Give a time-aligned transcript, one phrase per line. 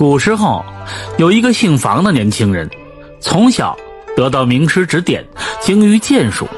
[0.00, 0.64] 古时候，
[1.18, 2.66] 有一个姓房的年轻人，
[3.20, 3.76] 从小
[4.16, 5.22] 得到名师指点，
[5.60, 6.48] 精于剑术，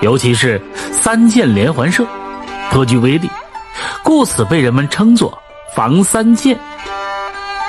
[0.00, 0.60] 尤其是
[0.90, 2.04] 三箭连环射，
[2.72, 3.30] 颇具威力，
[4.02, 5.40] 故此被人们称作
[5.76, 6.58] 房三箭。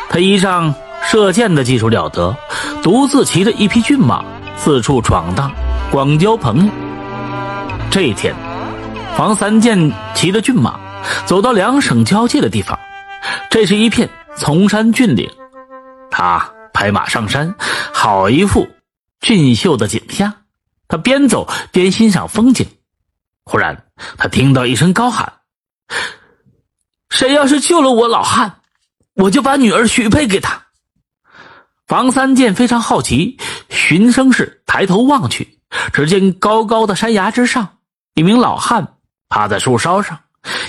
[0.10, 0.74] 他依仗
[1.04, 2.36] 射箭的技术了得，
[2.82, 4.26] 独自骑着一匹骏马
[4.58, 5.52] 四处闯荡，
[5.92, 6.72] 广交朋友。
[7.92, 8.34] 这一天，
[9.16, 10.80] 房三箭骑着骏马
[11.28, 12.76] 走到两省交界的地方，
[13.52, 14.10] 这是一片。
[14.38, 15.30] 崇山峻岭，
[16.10, 17.54] 他拍马上山，
[17.94, 18.68] 好一副
[19.22, 20.34] 俊秀的景象。
[20.88, 22.68] 他边走边欣赏风景。
[23.46, 23.86] 忽然，
[24.18, 25.32] 他听到一声高喊
[27.10, 28.62] ：“谁要是救了我老汉，
[29.16, 30.62] 我就把女儿许配给他。”
[31.88, 33.38] 房三剑非常好奇，
[33.70, 35.60] 循声是抬头望去，
[35.94, 37.78] 只见高高的山崖之上，
[38.16, 38.96] 一名老汉
[39.30, 40.20] 趴在树梢上，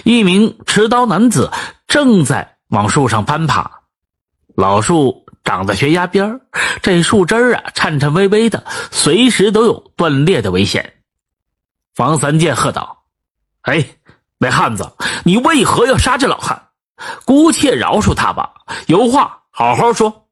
[0.05, 1.51] 一名持刀男子
[1.87, 2.54] 正在。
[2.75, 3.71] 往树上攀爬，
[4.57, 6.41] 老树长在悬崖边
[6.83, 10.95] 这树枝啊颤颤巍巍的，随时都有断裂的危险。
[11.95, 13.05] 房三剑喝道
[13.63, 13.87] ：“哎，
[14.39, 14.91] 那汉子，
[15.25, 16.61] 你为何要杀这老汉？
[17.25, 18.53] 姑且饶恕他吧，
[18.89, 20.27] 有话好好说。”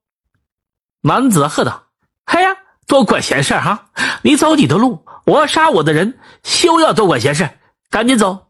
[1.00, 1.80] 男子喝道
[2.26, 2.56] ：“嘿呀，
[2.88, 3.86] 多管闲事哈！
[4.22, 7.48] 你走你的路，我要杀我的人，休要多管闲事，
[7.88, 8.48] 赶紧走。”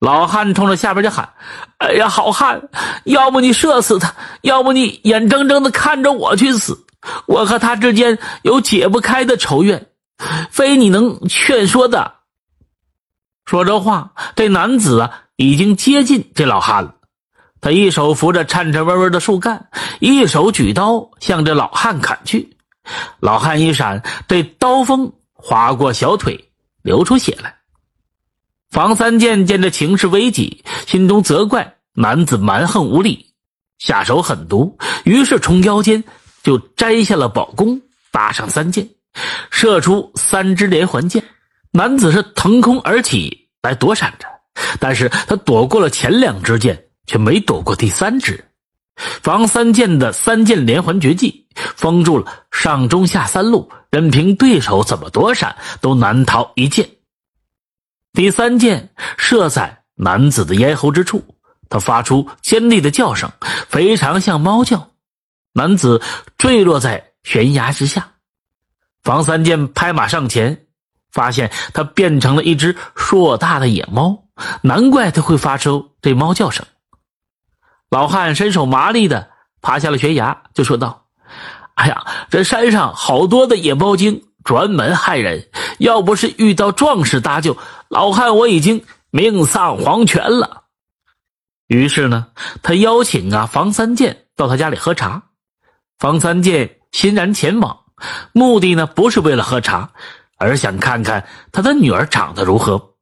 [0.00, 1.28] 老汉冲着下边就喊
[1.78, 2.68] ：“哎呀，好汉，
[3.04, 6.86] 要不你射死他，要不你眼睁睁的看着我去死。
[7.26, 9.88] 我和他之间有解不开的仇怨，
[10.50, 12.14] 非你能劝说的。”
[13.44, 16.94] 说这话，这男子啊已经接近这老汉了。
[17.60, 22.56] 他一手扶着颤颤巍巍的树干，一手举刀向这老汉砍去。
[23.18, 27.57] 老汉一闪，这刀锋划过小腿，流出血来。
[28.70, 33.26] 房三剑见这情势危急，心中责怪男子蛮横无理，
[33.78, 36.04] 下手狠毒，于是从腰间
[36.42, 37.80] 就摘下了宝弓，
[38.12, 38.86] 搭上三箭，
[39.50, 41.22] 射出三支连环箭。
[41.70, 44.26] 男子是腾空而起来躲闪着，
[44.78, 48.44] 但是他躲过了前两支箭，却没躲过第三支。
[48.96, 56.86] 房三剑的三箭连环绝技封住了上中下三路，任凭对手怎么躲闪，都难逃一箭。
[58.12, 61.36] 第三箭射在男子的咽喉之处，
[61.68, 63.30] 他发出尖利的叫声，
[63.68, 64.90] 非常像猫叫。
[65.52, 66.02] 男子
[66.36, 68.14] 坠落在悬崖之下。
[69.02, 70.66] 房三剑拍马上前，
[71.10, 74.24] 发现他变成了一只硕大的野猫，
[74.62, 76.66] 难怪他会发出这猫叫声。
[77.90, 79.30] 老汉身手麻利的
[79.62, 81.06] 爬下了悬崖，就说道
[81.74, 85.48] ：“哎呀，这山上好多的野猫精，专门害人。
[85.78, 87.56] 要不是遇到壮士搭救。”
[87.88, 90.64] 老汉，我已经命丧黄泉了。
[91.66, 92.28] 于是呢，
[92.62, 95.22] 他邀请啊房三剑到他家里喝茶。
[95.98, 97.78] 房三剑欣然前往，
[98.32, 99.90] 目的呢不是为了喝茶，
[100.36, 102.94] 而想看看他的女儿长得如何。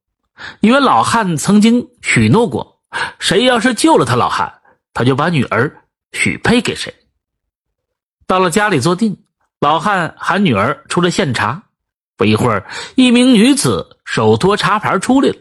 [0.60, 2.80] 因为老汉曾经许诺过，
[3.18, 4.60] 谁要是救了他老汉，
[4.92, 6.94] 他就把女儿许配给谁。
[8.26, 9.16] 到了家里坐定，
[9.60, 11.62] 老汉喊女儿出来献茶。
[12.16, 15.36] 不一会儿，一名女子手托茶盘出来了，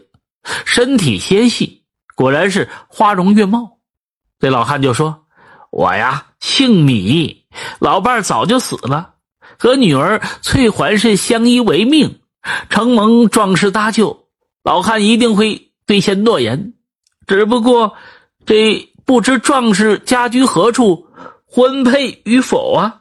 [0.66, 1.82] 身体纤细，
[2.14, 3.78] 果然是花容月貌。
[4.38, 5.24] 这老汉就说
[5.72, 7.46] ：“我呀，姓米，
[7.78, 9.14] 老伴早就死了，
[9.58, 12.20] 和女儿翠环是相依为命，
[12.68, 14.28] 承蒙壮士搭救，
[14.62, 16.74] 老汉一定会兑现诺言。
[17.26, 17.94] 只不过，
[18.44, 21.06] 这不知壮士家居何处，
[21.46, 23.00] 婚配与否啊？”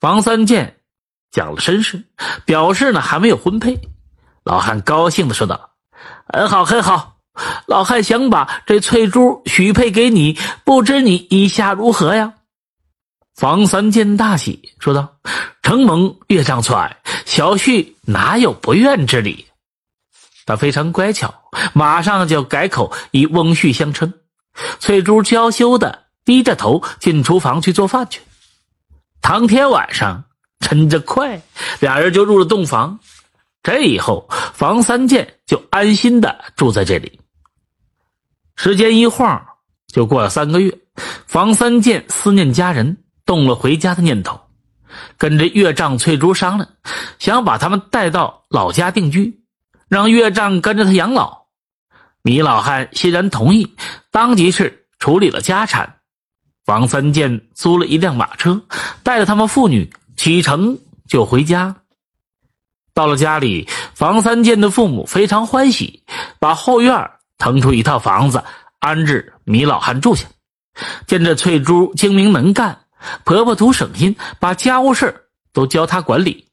[0.00, 0.76] 王三剑。
[1.30, 2.02] 讲了身世，
[2.44, 3.78] 表示呢还没有婚配。
[4.42, 5.70] 老汉高兴的说道
[6.26, 7.18] ：“很好，很好。
[7.68, 12.34] 老汉想把这翠珠许配给你，不知你意下如何呀？”
[13.36, 15.16] 房三剑大喜，说道
[15.62, 16.96] ：“承蒙岳丈错爱，
[17.26, 19.46] 小婿哪有不愿之理？”
[20.46, 21.32] 他非常乖巧，
[21.74, 24.12] 马上就改口以翁婿相称。
[24.80, 28.20] 翠珠娇羞的低着头进厨房去做饭去。
[29.20, 30.24] 当天晚上。
[30.62, 31.40] 趁着快，
[31.80, 33.00] 俩人就入了洞房。
[33.62, 37.18] 这以后，房三剑就安心的住在这里。
[38.56, 39.42] 时间一晃
[39.86, 40.78] 就过了三个月，
[41.26, 44.38] 房三剑思念家人，动了回家的念头，
[45.16, 46.68] 跟着岳丈翠珠商量，
[47.18, 49.42] 想把他们带到老家定居，
[49.88, 51.46] 让岳丈跟着他养老。
[52.22, 53.74] 米老汉欣然同意，
[54.10, 55.99] 当即是处理了家产。
[56.70, 58.62] 房三剑租了一辆马车，
[59.02, 59.92] 带着他们父女。
[60.16, 60.78] 启程
[61.08, 61.74] 就回家，
[62.94, 66.04] 到了家里，房三剑的父母非常欢喜，
[66.38, 68.44] 把后院腾出一套房子
[68.78, 70.28] 安置米老汉住下。
[71.08, 72.78] 见这翠珠精明能干，
[73.24, 76.46] 婆婆图省心，把家务事都交她管理。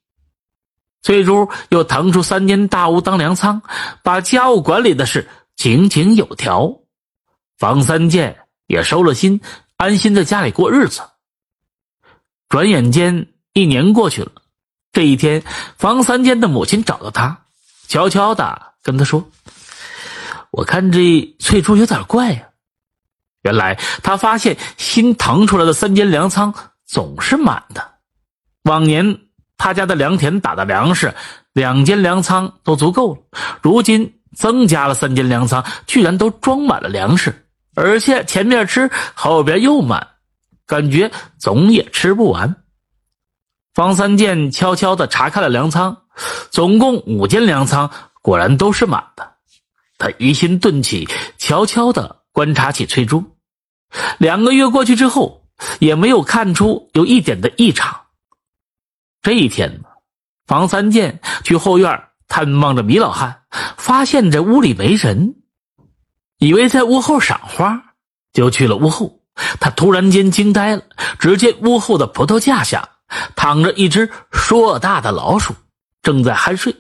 [1.04, 3.62] 翠珠又腾出三间大屋当粮仓，
[4.02, 6.76] 把家务管理的是井井有条。
[7.60, 8.36] 房三剑
[8.66, 9.40] 也收了心，
[9.78, 11.02] 安心在家里过日子。
[12.50, 14.32] 转眼间一年过去了，
[14.92, 15.44] 这一天，
[15.78, 17.46] 房三间的母亲找到他，
[17.88, 19.30] 悄悄的跟他说
[20.52, 22.50] ：“我看这翠珠有点怪呀。”
[23.44, 26.54] 原来他发现新腾出来的三间粮仓
[26.86, 27.94] 总是满的，
[28.64, 29.22] 往年。
[29.60, 31.16] 他家的良田打的粮食，
[31.52, 33.22] 两间粮仓都足够了。
[33.64, 37.47] 如今增加了三间粮仓，居然都装满了粮食，
[37.80, 40.08] 而且前面吃，后边又满，
[40.66, 42.64] 感觉总也吃不完。
[43.76, 45.96] 方三剑悄悄的查看了粮仓，
[46.50, 47.92] 总共五间粮仓，
[48.24, 49.32] 果然都是满的。
[50.00, 51.08] 他疑心顿起，
[51.38, 53.24] 悄悄的观察起翠珠。
[54.18, 55.44] 两个月过去之后，
[55.78, 57.96] 也没有看出有一点的异常。
[59.22, 59.90] 这一天呢，
[60.48, 63.44] 方三剑去后院探望着米老汉，
[63.78, 65.36] 发现这屋里没人，
[66.38, 67.94] 以为在屋后赏花，
[68.34, 69.20] 就去了屋后。
[69.60, 70.82] 他突然间惊呆了，
[71.20, 72.90] 只见屋后的葡萄架下
[73.36, 75.54] 躺着一只硕大的老鼠，
[76.02, 76.76] 正在酣睡。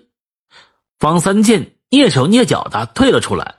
[0.97, 3.57] 方三剑蹑手蹑脚的退了出来，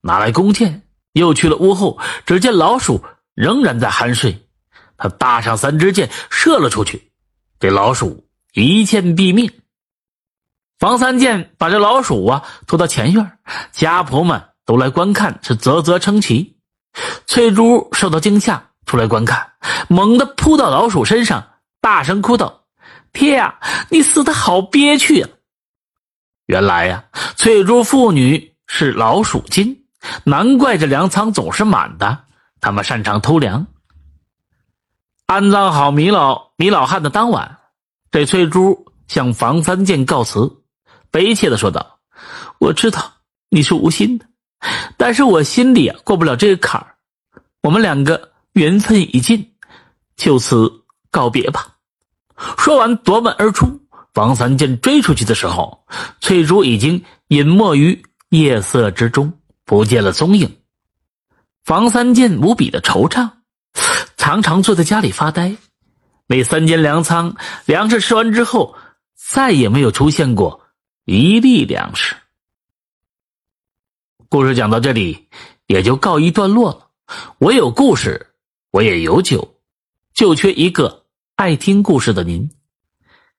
[0.00, 0.82] 拿来弓箭，
[1.12, 3.04] 又去了屋后，只见老鼠
[3.34, 4.48] 仍然在酣睡。
[4.96, 7.12] 他搭上三支箭，射了出去。
[7.60, 9.52] 这老鼠一箭毙命。
[10.78, 13.38] 方三剑把这老鼠啊拖到前院，
[13.70, 16.56] 家仆们都来观看，是啧啧称奇。
[17.26, 19.52] 翠珠受到惊吓，出来观看，
[19.88, 21.44] 猛地扑到老鼠身上，
[21.80, 22.64] 大声哭道
[23.12, 23.58] ：“爹呀，
[23.90, 25.28] 你死的好憋屈呀！”
[26.46, 27.04] 原来呀，
[27.36, 29.84] 翠珠父女是老鼠精，
[30.24, 32.24] 难怪这粮仓总是满的。
[32.60, 33.66] 他们擅长偷粮。
[35.26, 37.58] 安葬好米老米老汉的当晚，
[38.10, 40.62] 这翠珠向房三剑告辞，
[41.10, 41.98] 悲切的说道
[42.60, 43.14] ：“我知道
[43.48, 44.26] 你是无心的，
[44.96, 46.94] 但是我心里啊过不了这个坎儿。
[47.62, 49.52] 我们两个缘分已尽，
[50.16, 50.70] 就此
[51.10, 51.68] 告别吧。”
[52.58, 53.80] 说完夺门而出。
[54.12, 55.86] 房三剑追出去的时候，
[56.20, 59.32] 翠珠已经隐没于夜色之中，
[59.64, 60.56] 不见了踪影。
[61.64, 63.28] 房三剑无比的惆怅。
[64.16, 65.56] 常常坐在家里发呆，
[66.28, 67.34] 那三间粮仓
[67.66, 68.76] 粮食吃完之后，
[69.16, 70.60] 再也没有出现过
[71.04, 72.14] 一粒粮食。
[74.34, 75.28] 故事讲到这里，
[75.68, 76.88] 也就告一段落了。
[77.38, 78.34] 我有故事，
[78.72, 79.54] 我也有酒，
[80.12, 81.04] 就缺一个
[81.36, 82.50] 爱听故事的您。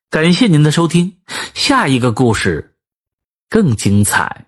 [0.09, 1.18] 感谢您的收听，
[1.53, 2.77] 下一个故事
[3.50, 4.45] 更精彩。